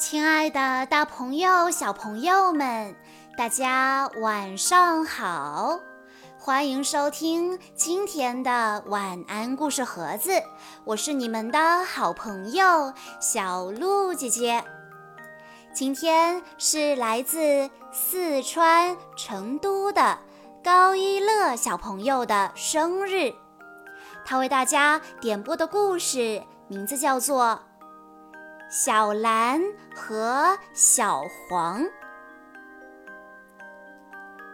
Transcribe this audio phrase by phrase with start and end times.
[0.00, 2.96] 亲爱的，大朋友、小朋友们，
[3.36, 5.78] 大家晚上好！
[6.38, 10.42] 欢迎收听今天的晚安故事盒子，
[10.86, 14.64] 我是你们的好朋友小鹿姐姐。
[15.74, 20.18] 今天是来自四川成都的
[20.64, 23.34] 高一乐小朋友的生日，
[24.24, 27.60] 他为大家点播的故事名字叫做。
[28.70, 29.60] 小蓝
[29.96, 31.84] 和小黄，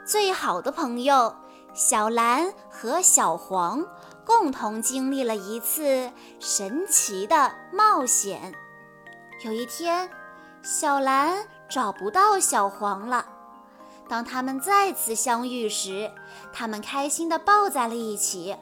[0.06, 1.36] 最好的朋友
[1.74, 3.86] 小蓝和小黄
[4.24, 6.10] 共同经历了一次
[6.40, 8.54] 神奇的冒险。
[9.44, 10.08] 有一天，
[10.62, 13.26] 小蓝找不到小黄了。
[14.08, 16.10] 当他们再次相遇时，
[16.54, 18.56] 他们开心地抱在了一起，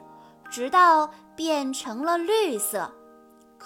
[0.49, 2.91] 直到变成了绿色。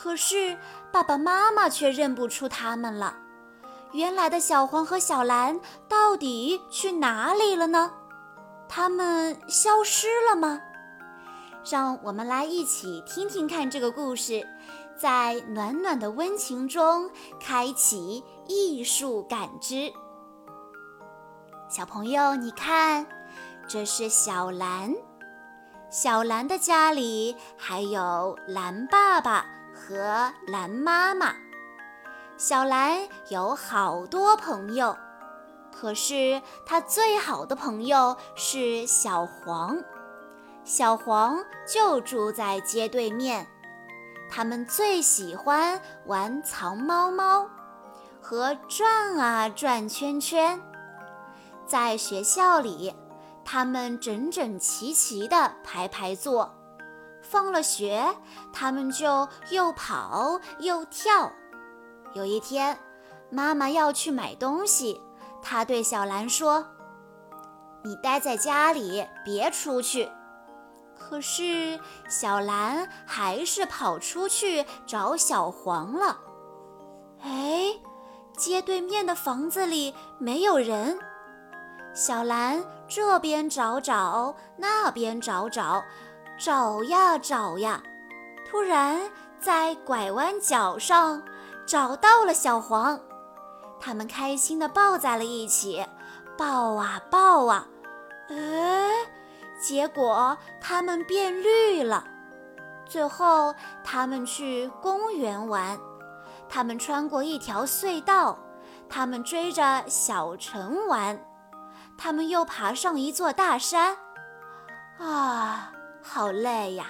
[0.01, 0.57] 可是
[0.93, 3.17] 爸爸妈妈却认不出他们了。
[3.91, 7.91] 原来的小黄和小蓝到底去哪里了呢？
[8.69, 10.61] 他们消失了吗？
[11.69, 14.47] 让我们来一起听听看这个故事，
[14.97, 19.91] 在暖暖的温情中开启艺术感知。
[21.67, 23.05] 小朋友，你看，
[23.67, 24.95] 这是小蓝。
[25.91, 29.45] 小蓝的家里还有蓝爸爸。
[29.79, 31.33] 和蓝妈妈，
[32.37, 34.95] 小蓝有好多朋友，
[35.71, 39.81] 可是他最好的朋友是小黄。
[40.65, 43.47] 小黄就住在街对面，
[44.29, 47.47] 他们最喜欢玩藏猫猫
[48.21, 50.61] 和转啊转圈圈。
[51.65, 52.93] 在学校里，
[53.45, 56.53] 他们整整齐齐地排排坐。
[57.21, 58.15] 放了学，
[58.51, 61.31] 他们就又跑又跳。
[62.13, 62.77] 有一天，
[63.29, 64.99] 妈妈要去买东西，
[65.41, 66.65] 她对小蓝说
[67.83, 70.09] ：“你待在家里，别出去。”
[70.97, 71.79] 可是
[72.09, 76.17] 小蓝还是跑出去找小黄了。
[77.21, 77.73] 哎，
[78.37, 80.99] 街对面的房子里没有人。
[81.93, 85.83] 小蓝这边找找，那边找找。
[86.39, 87.83] 找呀找呀，
[88.49, 89.11] 突然
[89.41, 91.21] 在拐弯角上
[91.67, 92.97] 找到了小黄，
[93.77, 95.85] 他们开心地抱在了一起，
[96.37, 97.67] 抱啊抱啊，
[98.29, 98.89] 哎，
[99.61, 102.05] 结果他们变绿了。
[102.87, 105.77] 最后，他们去公园玩，
[106.47, 108.39] 他们穿过一条隧道，
[108.87, 111.21] 他们追着小城玩，
[111.97, 113.97] 他们又爬上一座大山，
[114.99, 115.73] 啊！
[116.11, 116.87] 好累呀，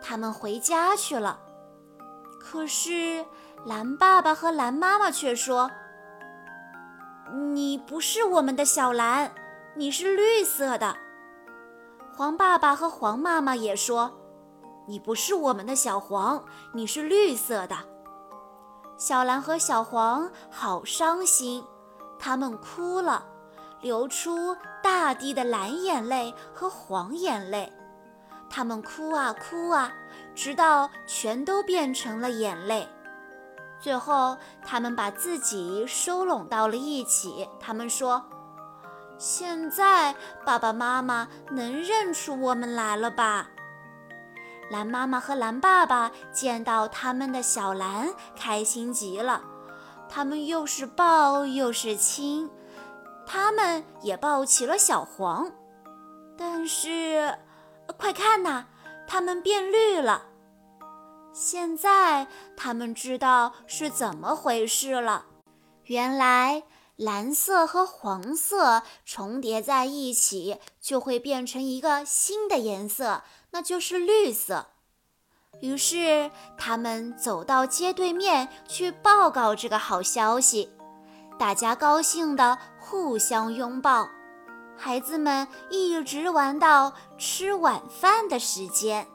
[0.00, 1.40] 他们回家去了。
[2.40, 3.26] 可是
[3.66, 5.68] 蓝爸爸和蓝妈妈却说
[7.52, 9.34] ：“你不是我们的小蓝，
[9.74, 10.96] 你是绿色的。”
[12.16, 14.12] 黄爸爸和黄妈妈也说
[14.86, 17.76] ：“你不是我们的小黄，你是绿色的。”
[18.96, 21.64] 小蓝和小黄好伤心，
[22.16, 23.26] 他们哭了，
[23.80, 27.72] 流出大滴的蓝眼泪和黄眼泪。
[28.48, 29.92] 他们哭啊哭啊，
[30.34, 32.88] 直到全都变成了眼泪。
[33.80, 37.48] 最后，他们把自己收拢到了一起。
[37.60, 38.24] 他们说
[39.18, 43.50] ：“现在爸爸妈妈能认出我们来了吧？”
[44.70, 49.42] 蓝妈妈和蓝爸爸见到他们的小蓝，开心极了。
[50.08, 52.50] 他们又是抱又是亲，
[53.26, 55.52] 他们也抱起了小黄，
[56.38, 57.36] 但是。
[57.92, 58.66] 快看呐，
[59.06, 60.26] 它们变绿了。
[61.32, 65.26] 现在他们知道是怎么回事了。
[65.84, 66.62] 原来
[66.96, 74.66] 蓝色和黄色重叠在一起，就会变成一个新的颜色，那就是绿色。
[75.60, 80.70] 于是他们走到街对面去报告这个好消息，
[81.38, 84.08] 大家高兴地互相拥抱。
[84.76, 89.06] 孩子们一直玩到吃晚饭的时间。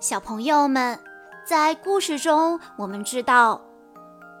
[0.00, 0.98] 小朋友们，
[1.46, 3.60] 在故事中，我们知道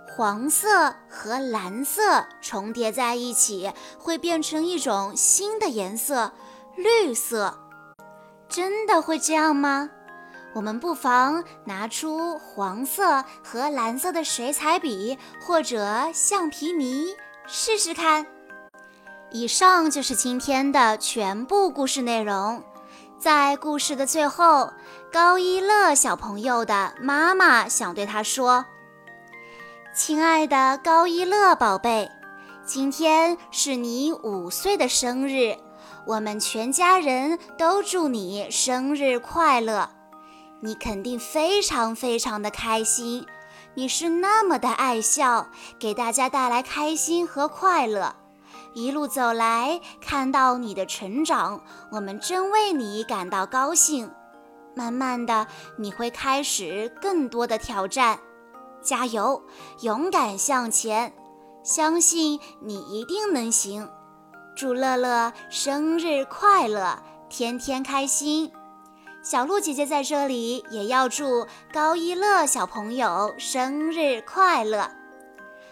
[0.08, 6.32] 黄色和蓝色重叠在一起，会变成一种新的颜色——
[6.76, 7.58] 绿色。
[8.48, 9.88] 真的会这样吗？
[10.54, 18.26] 我们不妨拿出黄色和蓝色的水彩笔或者橡皮泥，试试看。
[19.34, 22.62] 以上就是今天的全部故事内容。
[23.18, 24.70] 在故事的最后，
[25.10, 28.66] 高一乐小朋友的妈妈想对他说
[29.96, 32.10] ：“亲爱的高一乐宝贝，
[32.66, 35.56] 今天是你五岁的生日，
[36.06, 39.88] 我们全家人都祝你生日快乐。
[40.60, 43.26] 你肯定非常非常的开心，
[43.74, 45.46] 你是那么的爱笑，
[45.78, 48.14] 给大家带来开心和快乐。
[48.74, 51.60] 一路走来，看到你的成长，
[51.90, 54.10] 我们真为你感到高兴。
[54.74, 55.46] 慢慢的，
[55.76, 58.18] 你会开始更多的挑战。
[58.80, 59.42] 加油，
[59.80, 61.12] 勇敢向前，
[61.62, 63.88] 相信你一定能行。
[64.56, 68.50] 祝乐乐生日快乐，天天开心。
[69.22, 74.90] 小鹿姐姐在这里也要祝高一乐小朋友生日快乐。